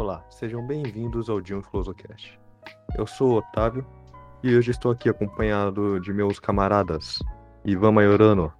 Olá, 0.00 0.24
sejam 0.30 0.66
bem-vindos 0.66 1.28
ao 1.28 1.42
Dion 1.42 1.60
Filosocast. 1.60 2.40
Eu 2.96 3.06
sou 3.06 3.32
o 3.32 3.36
Otávio 3.36 3.84
e 4.42 4.56
hoje 4.56 4.70
estou 4.70 4.90
aqui 4.90 5.10
acompanhado 5.10 6.00
de 6.00 6.10
meus 6.10 6.40
camaradas 6.40 7.18
Ivan 7.66 7.92
Maiorano, 7.92 8.50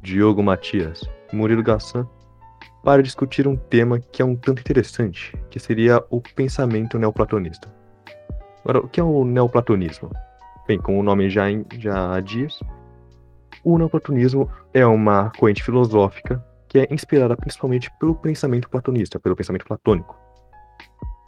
Diogo 0.00 0.44
Matias 0.44 1.02
e 1.32 1.34
Murilo 1.34 1.64
Gassan 1.64 2.08
para 2.84 3.02
discutir 3.02 3.48
um 3.48 3.56
tema 3.56 3.98
que 3.98 4.22
é 4.22 4.24
um 4.24 4.36
tanto 4.36 4.60
interessante, 4.60 5.36
que 5.50 5.58
seria 5.58 6.04
o 6.08 6.20
pensamento 6.20 7.00
neoplatonista. 7.00 7.68
Agora, 8.62 8.78
o 8.78 8.88
que 8.88 9.00
é 9.00 9.02
o 9.02 9.24
neoplatonismo? 9.24 10.12
Bem, 10.68 10.78
como 10.78 11.00
o 11.00 11.02
nome 11.02 11.28
já, 11.28 11.46
já 11.80 12.20
diz, 12.20 12.60
o 13.64 13.76
neoplatonismo 13.76 14.48
é 14.72 14.86
uma 14.86 15.32
corrente 15.36 15.64
filosófica 15.64 16.40
que 16.68 16.78
é 16.78 16.86
inspirada 16.92 17.36
principalmente 17.36 17.90
pelo 17.98 18.14
pensamento 18.14 18.70
platonista, 18.70 19.18
pelo 19.18 19.34
pensamento 19.34 19.66
platônico, 19.66 20.25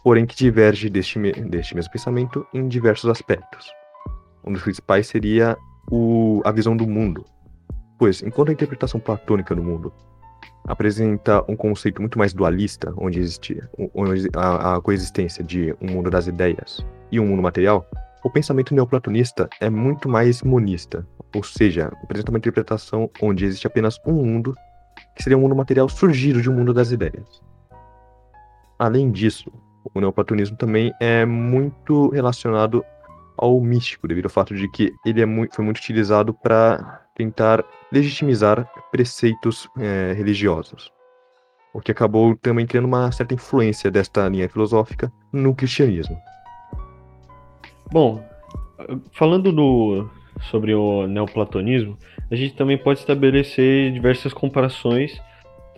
porém 0.09 0.25
que 0.25 0.35
diverge 0.35 0.89
deste, 0.89 1.19
deste 1.19 1.75
mesmo 1.75 1.93
pensamento 1.93 2.47
em 2.55 2.67
diversos 2.67 3.11
aspectos. 3.11 3.71
Um 4.43 4.55
dos 4.55 4.63
principais 4.63 5.07
seria 5.07 5.55
o, 5.91 6.41
a 6.47 6.51
visão 6.51 6.75
do 6.75 6.87
mundo, 6.87 7.27
pois 7.99 8.23
enquanto 8.23 8.49
a 8.49 8.53
interpretação 8.55 8.99
platônica 8.99 9.55
do 9.55 9.63
mundo 9.63 9.93
apresenta 10.67 11.45
um 11.47 11.55
conceito 11.55 12.01
muito 12.01 12.19
mais 12.19 12.33
dualista, 12.33 12.91
onde 12.97 13.21
existe 13.21 13.63
a, 14.35 14.77
a 14.77 14.81
coexistência 14.81 15.45
de 15.45 15.77
um 15.79 15.93
mundo 15.93 16.09
das 16.09 16.27
ideias 16.27 16.83
e 17.13 17.21
um 17.21 17.27
mundo 17.27 17.43
material, 17.43 17.87
o 18.25 18.31
pensamento 18.31 18.75
neoplatonista 18.75 19.47
é 19.61 19.69
muito 19.69 20.09
mais 20.09 20.43
monista, 20.43 21.07
ou 21.37 21.43
seja, 21.43 21.93
apresenta 22.03 22.33
uma 22.33 22.39
interpretação 22.39 23.11
onde 23.21 23.45
existe 23.45 23.67
apenas 23.67 24.01
um 24.07 24.15
mundo, 24.15 24.55
que 25.15 25.23
seria 25.23 25.37
um 25.37 25.43
mundo 25.43 25.55
material 25.55 25.87
surgido 25.87 26.41
de 26.41 26.49
um 26.49 26.55
mundo 26.55 26.73
das 26.73 26.93
ideias. 26.93 27.43
Além 28.79 29.11
disso, 29.11 29.53
o 29.95 30.01
neoplatonismo 30.01 30.57
também 30.57 30.93
é 31.01 31.25
muito 31.25 32.09
relacionado 32.11 32.85
ao 33.37 33.61
místico, 33.61 34.09
devido 34.09 34.27
ao 34.27 34.31
fato 34.31 34.55
de 34.55 34.69
que 34.69 34.93
ele 35.07 35.23
é 35.23 35.27
muito, 35.27 35.55
foi 35.55 35.65
muito 35.65 35.79
utilizado 35.79 36.35
para 36.35 37.05
tentar 37.15 37.65
legitimizar 37.93 38.69
preceitos 38.91 39.69
é, 39.79 40.13
religiosos, 40.13 40.93
o 41.73 41.81
que 41.81 41.93
acabou 41.93 42.37
também 42.37 42.67
criando 42.67 42.87
uma 42.87 43.11
certa 43.13 43.35
influência 43.35 43.91
desta 43.91 44.29
linha 44.29 44.49
filosófica 44.49 45.13
no 45.33 45.55
cristianismo. 45.55 46.17
Bom, 47.91 48.23
falando 49.13 49.53
no, 49.53 50.11
sobre 50.51 50.75
o 50.75 51.07
neoplatonismo, 51.07 51.97
a 52.31 52.37
gente 52.37 52.55
também 52.55 52.77
pode 52.77 53.01
estabelecer 53.01 53.93
diversas 53.93 54.33
comparações 54.33 55.19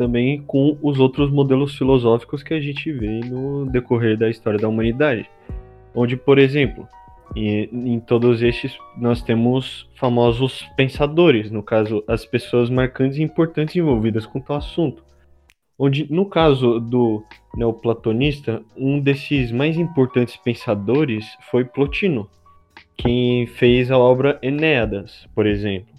também 0.00 0.40
com 0.40 0.78
os 0.80 0.98
outros 0.98 1.30
modelos 1.30 1.76
filosóficos 1.76 2.42
que 2.42 2.54
a 2.54 2.60
gente 2.60 2.90
vê 2.90 3.20
no 3.20 3.66
decorrer 3.66 4.16
da 4.16 4.30
história 4.30 4.58
da 4.58 4.66
humanidade. 4.66 5.28
Onde, 5.94 6.16
por 6.16 6.38
exemplo, 6.38 6.88
em, 7.36 7.68
em 7.70 8.00
todos 8.00 8.40
estes 8.40 8.78
nós 8.96 9.20
temos 9.20 9.86
famosos 9.96 10.66
pensadores, 10.74 11.50
no 11.50 11.62
caso, 11.62 12.02
as 12.08 12.24
pessoas 12.24 12.70
marcantes 12.70 13.18
e 13.18 13.22
importantes 13.22 13.76
envolvidas 13.76 14.24
com 14.24 14.40
tal 14.40 14.56
assunto. 14.56 15.04
Onde, 15.78 16.10
no 16.10 16.24
caso 16.24 16.80
do 16.80 17.22
neoplatonista, 17.54 18.62
um 18.74 18.98
desses 18.98 19.52
mais 19.52 19.76
importantes 19.76 20.34
pensadores 20.38 21.26
foi 21.50 21.62
Plotino, 21.62 22.26
quem 22.96 23.46
fez 23.46 23.90
a 23.90 23.98
obra 23.98 24.38
Enéadas, 24.40 25.28
por 25.34 25.46
exemplo, 25.46 25.92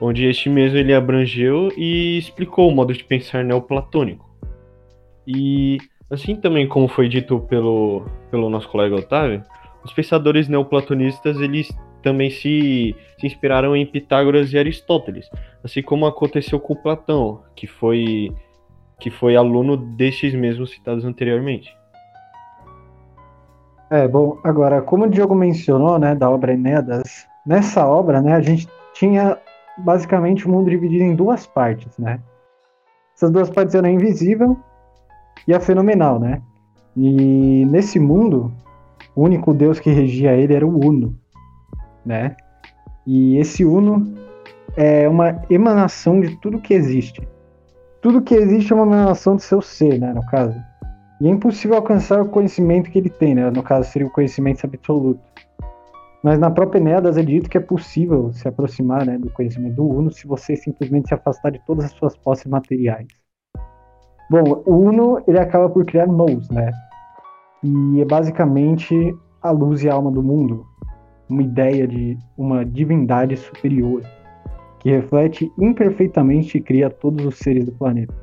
onde 0.00 0.26
este 0.26 0.48
mesmo 0.48 0.78
ele 0.78 0.94
abrangeu 0.94 1.72
e 1.76 2.18
explicou 2.18 2.68
o 2.68 2.74
modo 2.74 2.92
de 2.92 3.04
pensar 3.04 3.44
neoplatônico. 3.44 4.28
E 5.26 5.78
assim 6.10 6.36
também 6.36 6.66
como 6.66 6.88
foi 6.88 7.08
dito 7.08 7.40
pelo, 7.40 8.06
pelo 8.30 8.48
nosso 8.48 8.68
colega 8.68 8.96
Otávio, 8.96 9.42
os 9.84 9.92
pensadores 9.92 10.48
neoplatonistas 10.48 11.40
eles 11.40 11.68
também 12.02 12.30
se, 12.30 12.94
se 13.18 13.26
inspiraram 13.26 13.74
em 13.74 13.84
Pitágoras 13.84 14.52
e 14.52 14.58
Aristóteles, 14.58 15.28
assim 15.64 15.82
como 15.82 16.06
aconteceu 16.06 16.60
com 16.60 16.74
Platão, 16.74 17.42
que 17.54 17.66
foi 17.66 18.32
que 19.00 19.10
foi 19.10 19.36
aluno 19.36 19.76
destes 19.76 20.34
mesmos 20.34 20.72
citados 20.72 21.04
anteriormente. 21.04 21.76
É, 23.90 24.08
bom, 24.08 24.38
agora, 24.42 24.82
como 24.82 25.04
o 25.04 25.08
Diogo 25.08 25.34
mencionou, 25.34 25.98
né, 25.98 26.14
da 26.14 26.28
obra 26.28 26.52
Enéas, 26.52 27.26
nessa 27.46 27.86
obra, 27.86 28.20
né, 28.20 28.34
a 28.34 28.40
gente 28.40 28.68
tinha 28.92 29.38
basicamente 29.78 30.46
o 30.46 30.50
mundo 30.50 30.70
dividido 30.70 31.04
em 31.04 31.14
duas 31.14 31.46
partes, 31.46 31.96
né? 31.98 32.20
Essas 33.14 33.30
duas 33.30 33.50
partes 33.50 33.74
eram 33.74 33.88
a 33.88 33.92
invisível 33.92 34.56
e 35.46 35.54
a 35.54 35.60
fenomenal, 35.60 36.18
né? 36.18 36.40
E 36.96 37.64
nesse 37.66 37.98
mundo, 37.98 38.52
o 39.14 39.22
único 39.22 39.52
Deus 39.54 39.80
que 39.80 39.90
regia 39.90 40.32
ele 40.32 40.54
era 40.54 40.66
o 40.66 40.86
Uno, 40.86 41.14
né? 42.04 42.36
E 43.06 43.36
esse 43.38 43.64
Uno 43.64 44.14
é 44.76 45.08
uma 45.08 45.42
emanação 45.50 46.20
de 46.20 46.36
tudo 46.36 46.60
que 46.60 46.74
existe. 46.74 47.26
Tudo 48.00 48.22
que 48.22 48.34
existe 48.34 48.72
é 48.72 48.76
uma 48.76 48.86
emanação 48.86 49.34
do 49.34 49.42
seu 49.42 49.60
ser, 49.60 49.98
né, 49.98 50.12
no 50.12 50.24
caso. 50.26 50.56
E 51.20 51.26
é 51.26 51.30
impossível 51.30 51.76
alcançar 51.76 52.22
o 52.22 52.28
conhecimento 52.28 52.90
que 52.90 52.98
ele 52.98 53.10
tem, 53.10 53.34
né? 53.34 53.50
No 53.50 53.62
caso, 53.62 53.90
seria 53.90 54.06
o 54.06 54.10
conhecimento 54.10 54.64
absoluto. 54.64 55.20
Mas 56.22 56.38
na 56.38 56.50
própria 56.50 56.80
Enéas 56.80 57.16
é 57.16 57.22
dito 57.22 57.48
que 57.48 57.56
é 57.56 57.60
possível 57.60 58.32
se 58.32 58.48
aproximar 58.48 59.06
né, 59.06 59.16
do 59.18 59.30
conhecimento 59.30 59.76
do 59.76 59.88
Uno 59.88 60.10
se 60.10 60.26
você 60.26 60.56
simplesmente 60.56 61.08
se 61.08 61.14
afastar 61.14 61.52
de 61.52 61.64
todas 61.64 61.86
as 61.86 61.92
suas 61.92 62.16
posses 62.16 62.46
materiais. 62.46 63.06
Bom, 64.30 64.62
o 64.66 64.74
Uno 64.74 65.22
ele 65.26 65.38
acaba 65.38 65.68
por 65.70 65.84
criar 65.86 66.06
Nous, 66.06 66.48
né? 66.50 66.70
E 67.62 68.00
é 68.00 68.04
basicamente 68.04 68.94
a 69.40 69.50
luz 69.50 69.82
e 69.82 69.88
a 69.88 69.94
alma 69.94 70.10
do 70.10 70.22
mundo, 70.22 70.66
uma 71.28 71.42
ideia 71.42 71.86
de 71.86 72.18
uma 72.36 72.64
divindade 72.64 73.36
superior 73.36 74.02
que 74.80 74.90
reflete 74.90 75.50
imperfeitamente 75.58 76.58
e 76.58 76.60
cria 76.60 76.90
todos 76.90 77.24
os 77.24 77.38
seres 77.38 77.64
do 77.64 77.72
planeta. 77.72 78.14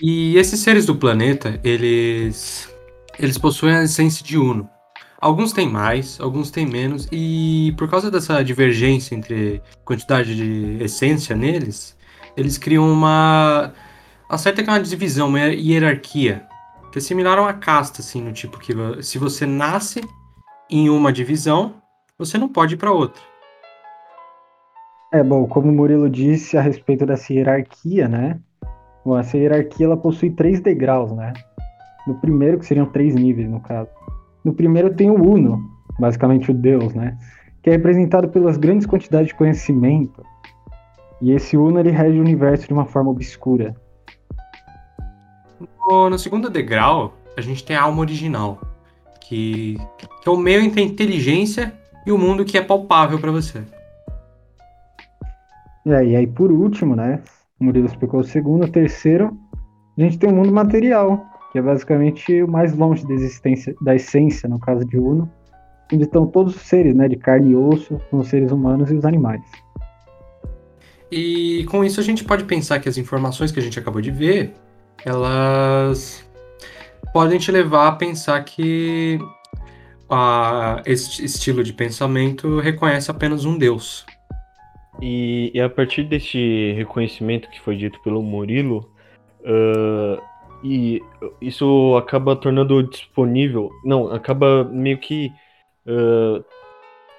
E 0.00 0.36
esses 0.36 0.60
seres 0.60 0.86
do 0.86 0.94
planeta, 0.94 1.58
eles 1.64 2.72
eles 3.18 3.36
possuem 3.36 3.74
a 3.74 3.82
essência 3.82 4.24
de 4.24 4.38
Uno. 4.38 4.68
Alguns 5.20 5.52
têm 5.52 5.68
mais, 5.68 6.20
alguns 6.20 6.48
têm 6.48 6.64
menos, 6.64 7.08
e 7.10 7.74
por 7.76 7.90
causa 7.90 8.08
dessa 8.08 8.40
divergência 8.44 9.16
entre 9.16 9.60
quantidade 9.84 10.36
de 10.36 10.84
essência 10.84 11.34
neles, 11.34 11.96
eles 12.36 12.56
criam 12.56 12.88
uma. 12.88 13.72
A 14.28 14.38
certa 14.38 14.62
que 14.62 14.70
é 14.70 14.72
uma 14.72 14.80
divisão, 14.80 15.28
uma 15.28 15.40
hierarquia, 15.40 16.46
que 16.92 16.98
é 16.98 17.00
similar 17.00 17.36
a 17.36 17.42
uma 17.42 17.52
casta, 17.52 18.00
assim, 18.00 18.22
no 18.22 18.32
tipo 18.32 18.60
que 18.60 18.72
se 19.02 19.18
você 19.18 19.44
nasce 19.44 20.02
em 20.70 20.88
uma 20.88 21.12
divisão, 21.12 21.74
você 22.16 22.38
não 22.38 22.48
pode 22.48 22.74
ir 22.74 22.78
para 22.78 22.92
outra. 22.92 23.20
É, 25.12 25.20
bom, 25.24 25.48
como 25.48 25.68
o 25.68 25.72
Murilo 25.72 26.08
disse 26.08 26.56
a 26.56 26.60
respeito 26.60 27.04
dessa 27.04 27.32
hierarquia, 27.32 28.06
né? 28.06 28.38
Bom, 29.04 29.18
essa 29.18 29.36
hierarquia 29.36 29.86
ela 29.86 29.96
possui 29.96 30.30
três 30.30 30.60
degraus, 30.60 31.10
né? 31.10 31.32
No 32.06 32.14
primeiro, 32.20 32.58
que 32.58 32.66
seriam 32.66 32.86
três 32.86 33.16
níveis, 33.16 33.50
no 33.50 33.58
caso. 33.58 33.88
No 34.44 34.52
primeiro 34.52 34.94
tem 34.94 35.10
o 35.10 35.14
Uno, 35.14 35.70
basicamente 35.98 36.50
o 36.50 36.54
Deus, 36.54 36.94
né? 36.94 37.18
Que 37.62 37.70
é 37.70 37.72
representado 37.72 38.28
pelas 38.28 38.56
grandes 38.56 38.86
quantidades 38.86 39.28
de 39.28 39.34
conhecimento. 39.34 40.24
E 41.20 41.32
esse 41.32 41.56
Uno 41.56 41.80
ele 41.80 41.90
rege 41.90 42.18
o 42.18 42.22
universo 42.22 42.66
de 42.66 42.72
uma 42.72 42.84
forma 42.84 43.10
obscura. 43.10 43.74
No, 45.88 46.08
no 46.10 46.18
segundo 46.18 46.48
degrau, 46.48 47.14
a 47.36 47.40
gente 47.40 47.64
tem 47.64 47.76
a 47.76 47.82
alma 47.82 48.00
original, 48.00 48.60
que, 49.20 49.76
que 50.22 50.28
é 50.28 50.30
o 50.30 50.36
meio 50.36 50.60
entre 50.62 50.80
a 50.80 50.84
inteligência 50.84 51.74
e 52.06 52.12
o 52.12 52.18
mundo 52.18 52.44
que 52.44 52.56
é 52.56 52.62
palpável 52.62 53.18
para 53.18 53.32
você. 53.32 53.62
É, 55.86 56.04
e 56.04 56.16
aí, 56.16 56.26
por 56.26 56.52
último, 56.52 56.94
né? 56.94 57.22
O 57.58 57.64
Murilo 57.64 57.86
explicou 57.86 58.20
o 58.20 58.24
segundo. 58.24 58.64
O 58.64 58.70
terceiro, 58.70 59.36
a 59.96 60.00
gente 60.00 60.18
tem 60.18 60.30
o 60.30 60.34
mundo 60.34 60.52
material, 60.52 61.24
que 61.58 61.60
é 61.60 61.62
basicamente 61.62 62.42
o 62.42 62.48
mais 62.48 62.74
longe 62.74 63.04
da 63.06 63.14
existência, 63.14 63.74
da 63.80 63.94
essência, 63.94 64.48
no 64.48 64.60
caso 64.60 64.84
de 64.84 64.96
Uno, 64.96 65.28
onde 65.92 66.04
estão 66.04 66.26
todos 66.26 66.54
os 66.54 66.62
seres, 66.62 66.94
né? 66.94 67.08
De 67.08 67.16
carne 67.16 67.50
e 67.50 67.56
osso, 67.56 68.00
os 68.12 68.28
seres 68.28 68.52
humanos 68.52 68.90
e 68.90 68.94
os 68.94 69.04
animais. 69.04 69.42
E 71.10 71.64
com 71.68 71.84
isso 71.84 71.98
a 71.98 72.02
gente 72.02 72.22
pode 72.22 72.44
pensar 72.44 72.78
que 72.78 72.88
as 72.88 72.96
informações 72.96 73.50
que 73.50 73.58
a 73.58 73.62
gente 73.62 73.78
acabou 73.78 74.00
de 74.00 74.10
ver, 74.10 74.52
elas 75.04 76.24
podem 77.12 77.38
te 77.38 77.50
levar 77.50 77.88
a 77.88 77.92
pensar 77.92 78.44
que 78.44 79.18
a, 80.08 80.82
esse 80.86 81.24
estilo 81.24 81.64
de 81.64 81.72
pensamento 81.72 82.60
reconhece 82.60 83.10
apenas 83.10 83.44
um 83.44 83.58
Deus. 83.58 84.06
E, 85.00 85.50
e, 85.54 85.60
a 85.60 85.68
partir 85.68 86.04
deste 86.04 86.72
reconhecimento 86.76 87.48
que 87.48 87.60
foi 87.60 87.76
dito 87.76 88.00
pelo 88.02 88.22
Murilo, 88.22 88.90
uh, 89.40 90.20
e 90.62 91.02
isso 91.40 91.96
acaba 91.96 92.34
tornando 92.34 92.82
disponível, 92.82 93.70
não, 93.84 94.12
acaba 94.12 94.64
meio 94.64 94.98
que 94.98 95.32
uh, 95.86 96.44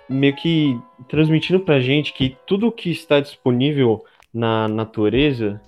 meio 0.09 0.36
que 0.36 0.80
transmitindo 1.07 1.59
pra 1.59 1.80
gente 1.80 2.13
que 2.13 2.36
tudo 2.45 2.71
que 2.71 2.89
está 2.89 3.19
disponível 3.19 4.03
na 4.33 4.68
natureza 4.68 5.62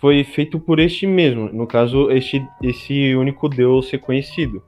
foi 0.00 0.24
feito 0.24 0.58
por 0.58 0.80
este 0.80 1.06
mesmo, 1.06 1.48
no 1.52 1.66
caso, 1.66 2.10
este, 2.10 2.44
esse 2.60 3.14
único 3.14 3.48
Deus 3.48 3.88
reconhecido. 3.88 4.60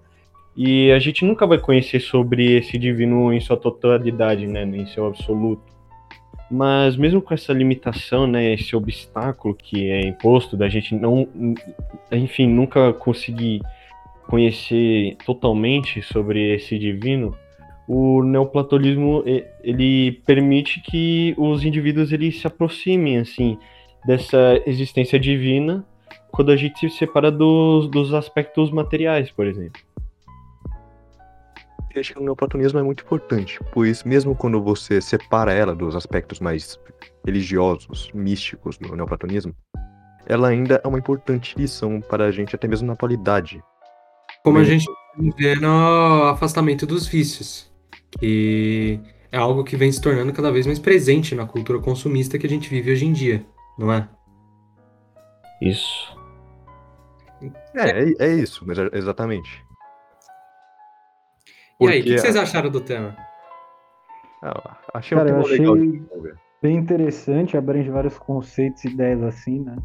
E 0.57 0.93
a 0.93 0.99
gente 1.01 1.25
nunca 1.25 1.45
vai 1.45 1.59
conhecer 1.59 1.99
sobre 1.99 2.57
esse 2.57 2.79
divino 2.79 3.33
em 3.33 3.41
sua 3.41 3.57
totalidade, 3.57 4.47
né, 4.47 4.63
em 4.63 4.87
seu 4.87 5.07
absoluto. 5.07 5.74
Mas 6.51 6.97
mesmo 6.97 7.23
com 7.23 7.33
essa 7.33 7.53
limitação, 7.53 8.27
né, 8.27 8.53
esse 8.53 8.77
obstáculo 8.77 9.55
que 9.55 9.91
é 9.91 10.07
imposto 10.07 10.57
da 10.57 10.69
gente 10.69 10.95
não, 10.95 11.27
enfim, 12.13 12.47
nunca 12.47 12.93
conseguir 12.93 13.63
conhecer 14.27 15.17
totalmente 15.25 16.03
sobre 16.03 16.55
esse 16.55 16.79
divino, 16.79 17.35
o 17.87 18.23
neoplatonismo 18.23 19.23
ele 19.63 20.13
permite 20.27 20.81
que 20.81 21.35
os 21.37 21.65
indivíduos 21.65 22.13
eles 22.13 22.41
se 22.41 22.47
aproximem 22.47 23.19
assim 23.19 23.59
dessa 24.07 24.63
existência 24.67 25.19
divina 25.19 25.85
quando 26.31 26.51
a 26.51 26.57
gente 26.57 26.91
se 26.91 26.99
separa 26.99 27.31
dos, 27.31 27.89
dos 27.89 28.13
aspectos 28.13 28.71
materiais, 28.71 29.31
por 29.31 29.47
exemplo. 29.47 29.81
Acho 31.97 32.13
que 32.13 32.19
o 32.19 32.25
neoplatonismo 32.25 32.79
é 32.79 32.83
muito 32.83 33.05
importante, 33.05 33.61
pois 33.73 34.03
mesmo 34.03 34.35
quando 34.35 34.61
você 34.61 35.01
separa 35.01 35.53
ela 35.53 35.75
dos 35.75 35.95
aspectos 35.95 36.41
mais 36.41 36.79
religiosos, 37.25 38.11
místicos 38.13 38.77
do 38.79 38.97
neoplatonismo, 38.97 39.55
ela 40.27 40.49
ainda 40.49 40.81
é 40.83 40.89
uma 40.89 40.99
importante 40.99 41.55
lição 41.57 42.01
para 42.01 42.25
a 42.27 42.31
gente 42.33 42.55
até 42.55 42.67
mesmo 42.67 42.87
na 42.87 42.95
atualidade. 42.95 43.63
Como 44.43 44.59
a 44.59 44.65
gente 44.65 44.87
vê 45.39 45.55
no 45.55 46.25
afastamento 46.25 46.85
dos 46.87 47.07
vícios, 47.07 47.73
que 48.19 48.99
é 49.31 49.39
algo 49.39 49.65
que 49.65 49.77
vem 49.77 49.91
se 49.91 50.01
tornando 50.01 50.33
cada 50.33 50.51
vez 50.51 50.67
mais 50.67 50.79
presente 50.79 51.35
na 51.35 51.47
cultura 51.47 51.79
consumista 51.79 52.39
que 52.39 52.47
a 52.47 52.51
gente 52.51 52.69
vive 52.69 52.93
hoje 52.93 53.07
em 53.07 53.13
dia, 53.13 53.45
não 53.79 53.93
é? 53.93 54.09
Isso. 55.63 56.17
É, 57.75 58.03
é, 58.03 58.15
é 58.19 58.35
isso, 58.35 58.65
mas 58.67 58.79
é- 58.79 58.91
exatamente. 58.93 59.65
E 61.81 61.89
aí, 61.89 62.01
o 62.01 62.03
que, 62.03 62.11
Porque 62.11 62.15
que 62.15 62.19
vocês 62.21 62.37
acharam 62.37 62.71
do 62.71 62.81
tema? 62.81 63.17
Ah, 64.43 64.77
achei 64.95 65.17
Cara, 65.17 65.35
um 65.35 65.39
eu 65.39 65.43
tema 65.45 65.53
legal 65.57 65.75
achei- 65.75 65.91
desenvolver. 65.91 66.35
Bem 66.63 66.77
interessante, 66.77 67.57
abrange 67.57 67.91
vários 67.91 68.17
conceitos 68.19 68.85
e 68.85 68.89
ideias 68.89 69.23
assim, 69.23 69.61
né? 69.61 69.77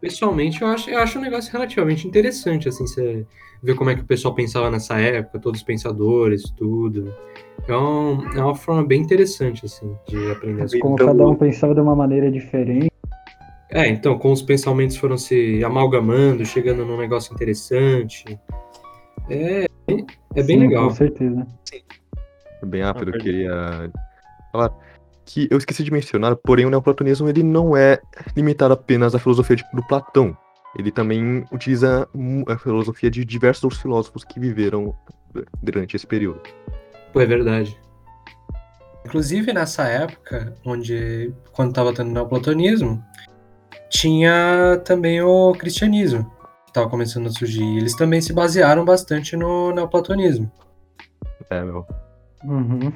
Pessoalmente, 0.00 0.60
eu 0.60 0.68
acho, 0.68 0.90
eu 0.90 0.98
acho 0.98 1.18
um 1.18 1.22
negócio 1.22 1.50
relativamente 1.50 2.06
interessante, 2.06 2.68
assim, 2.68 2.86
você 2.86 3.26
ver 3.62 3.74
como 3.74 3.88
é 3.88 3.94
que 3.94 4.02
o 4.02 4.06
pessoal 4.06 4.34
pensava 4.34 4.70
nessa 4.70 4.98
época, 5.00 5.38
todos 5.38 5.60
os 5.60 5.66
pensadores, 5.66 6.42
tudo. 6.50 7.14
É, 7.66 7.74
um- 7.74 8.28
é 8.36 8.42
uma 8.44 8.54
forma 8.54 8.84
bem 8.84 9.00
interessante, 9.00 9.64
assim, 9.64 9.96
de 10.06 10.30
aprender 10.30 10.62
as 10.62 10.74
Como 10.78 10.94
Então- 10.94 11.06
cada 11.06 11.26
um 11.26 11.34
pensava 11.34 11.74
de 11.74 11.80
uma 11.80 11.96
maneira 11.96 12.30
diferente. 12.30 12.90
É, 13.70 13.88
então, 13.88 14.18
como 14.18 14.34
os 14.34 14.42
pensamentos 14.42 14.96
foram 14.98 15.16
se 15.16 15.64
amalgamando, 15.64 16.44
chegando 16.44 16.84
num 16.84 16.98
negócio 16.98 17.32
interessante. 17.32 18.38
É, 19.30 19.66
é 19.88 20.42
bem 20.42 20.58
Sim, 20.58 20.66
legal. 20.66 20.88
Com 20.88 20.94
certeza. 20.94 21.46
Bem 22.64 22.82
rápido, 22.82 23.10
eu 23.10 23.14
Ah, 23.14 23.22
queria 23.22 23.92
falar 24.52 24.70
que 25.26 25.48
eu 25.50 25.58
esqueci 25.58 25.82
de 25.82 25.90
mencionar, 25.90 26.36
porém 26.36 26.66
o 26.66 26.70
neoplatonismo 26.70 27.28
ele 27.28 27.42
não 27.42 27.76
é 27.76 27.98
limitado 28.36 28.74
apenas 28.74 29.14
à 29.14 29.18
filosofia 29.18 29.56
de- 29.56 29.64
do 29.72 29.86
Platão. 29.86 30.36
Ele 30.78 30.90
também 30.90 31.44
utiliza 31.52 32.08
a 32.48 32.58
filosofia 32.58 33.10
de 33.10 33.24
diversos 33.24 33.62
outros 33.64 33.80
filósofos 33.80 34.24
que 34.24 34.40
viveram 34.40 34.94
durante 35.62 35.94
esse 35.96 36.06
período. 36.06 36.40
Pô, 37.12 37.20
é 37.20 37.26
verdade. 37.26 37.78
Inclusive, 39.06 39.52
nessa 39.52 39.84
época, 39.84 40.54
onde, 40.64 41.32
quando 41.52 41.68
estava 41.68 41.92
tendo 41.92 42.10
o 42.10 42.12
neoplatonismo, 42.12 43.04
tinha 43.90 44.80
também 44.84 45.20
o 45.22 45.52
cristianismo, 45.52 46.30
estava 46.74 46.90
começando 46.90 47.28
a 47.28 47.30
surgir. 47.30 47.64
Eles 47.76 47.94
também 47.94 48.20
se 48.20 48.32
basearam 48.32 48.84
bastante 48.84 49.36
no 49.36 49.70
neoplatonismo. 49.70 50.50
É, 51.48 51.62
meu. 51.62 51.86
Uhum. 52.42 52.92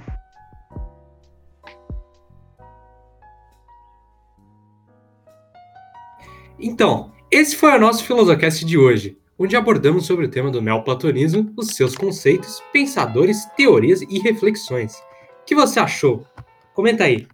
Então, 6.59 7.13
esse 7.31 7.55
foi 7.55 7.71
o 7.71 7.79
nosso 7.79 8.03
Filosocast 8.03 8.65
de 8.65 8.77
hoje, 8.77 9.17
onde 9.39 9.55
abordamos 9.55 10.07
sobre 10.07 10.27
o 10.27 10.31
tema 10.31 10.51
do 10.51 10.61
neoplatonismo, 10.61 11.53
os 11.57 11.69
seus 11.69 11.95
conceitos, 11.95 12.61
pensadores, 12.73 13.45
teorias 13.57 14.03
e 14.03 14.19
reflexões. 14.19 14.97
O 14.97 15.45
que 15.47 15.55
você 15.55 15.79
achou? 15.79 16.27
Comenta 16.75 17.05
aí. 17.05 17.29